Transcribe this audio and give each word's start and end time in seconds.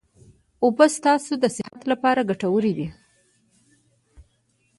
اوبه 0.65 0.85
ستاسو 0.97 1.31
د 1.39 1.45
صحت 1.57 1.81
لپاره 1.91 2.27
ګټوري 2.29 2.73
دي 2.77 2.87